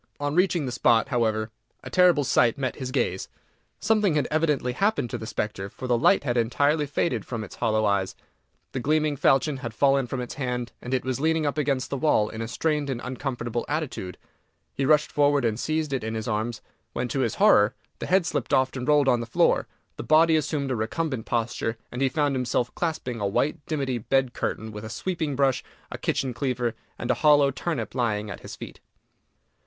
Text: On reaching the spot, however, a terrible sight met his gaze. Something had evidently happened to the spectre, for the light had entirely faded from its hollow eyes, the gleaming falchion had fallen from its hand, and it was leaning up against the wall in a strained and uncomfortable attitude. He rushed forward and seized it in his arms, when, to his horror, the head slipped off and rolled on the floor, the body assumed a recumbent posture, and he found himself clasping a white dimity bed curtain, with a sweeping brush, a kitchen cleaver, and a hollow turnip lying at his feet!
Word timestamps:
On 0.19 0.33
reaching 0.33 0.65
the 0.65 0.71
spot, 0.71 1.09
however, 1.09 1.51
a 1.83 1.91
terrible 1.91 2.23
sight 2.23 2.57
met 2.57 2.77
his 2.77 2.89
gaze. 2.89 3.29
Something 3.79 4.15
had 4.15 4.27
evidently 4.31 4.73
happened 4.73 5.11
to 5.11 5.17
the 5.19 5.27
spectre, 5.27 5.69
for 5.69 5.85
the 5.85 5.95
light 5.95 6.23
had 6.23 6.37
entirely 6.37 6.87
faded 6.87 7.23
from 7.23 7.43
its 7.43 7.57
hollow 7.57 7.85
eyes, 7.85 8.15
the 8.71 8.79
gleaming 8.79 9.15
falchion 9.15 9.57
had 9.57 9.75
fallen 9.75 10.07
from 10.07 10.19
its 10.19 10.33
hand, 10.33 10.71
and 10.81 10.95
it 10.95 11.05
was 11.05 11.19
leaning 11.19 11.45
up 11.45 11.55
against 11.55 11.91
the 11.91 11.97
wall 11.97 12.29
in 12.29 12.41
a 12.41 12.47
strained 12.47 12.89
and 12.89 12.99
uncomfortable 13.03 13.63
attitude. 13.69 14.17
He 14.73 14.85
rushed 14.87 15.11
forward 15.11 15.45
and 15.45 15.59
seized 15.59 15.93
it 15.93 16.03
in 16.03 16.15
his 16.15 16.27
arms, 16.27 16.63
when, 16.93 17.07
to 17.09 17.19
his 17.19 17.35
horror, 17.35 17.75
the 17.99 18.07
head 18.07 18.25
slipped 18.25 18.55
off 18.55 18.75
and 18.75 18.87
rolled 18.87 19.07
on 19.07 19.19
the 19.19 19.27
floor, 19.27 19.67
the 19.97 20.03
body 20.03 20.35
assumed 20.35 20.71
a 20.71 20.75
recumbent 20.75 21.27
posture, 21.27 21.77
and 21.91 22.01
he 22.01 22.09
found 22.09 22.33
himself 22.35 22.73
clasping 22.73 23.21
a 23.21 23.27
white 23.27 23.63
dimity 23.67 23.99
bed 23.99 24.33
curtain, 24.33 24.71
with 24.71 24.83
a 24.83 24.89
sweeping 24.89 25.35
brush, 25.35 25.63
a 25.91 25.97
kitchen 25.99 26.33
cleaver, 26.33 26.73
and 26.97 27.11
a 27.11 27.21
hollow 27.21 27.51
turnip 27.51 27.93
lying 27.93 28.31
at 28.31 28.39
his 28.39 28.55
feet! 28.55 28.79